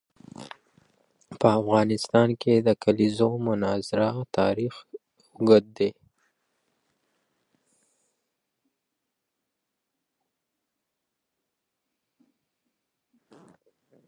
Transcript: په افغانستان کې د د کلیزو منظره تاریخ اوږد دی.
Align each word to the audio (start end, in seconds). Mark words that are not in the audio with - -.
په 1.39 1.47
افغانستان 1.59 2.29
کې 2.41 2.53
د 2.61 2.63
د 2.67 2.69
کلیزو 2.83 3.29
منظره 3.47 4.09
تاریخ 4.37 4.73
اوږد 5.35 5.65
دی. 5.77 5.89